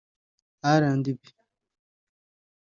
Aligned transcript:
R&B 0.71 1.21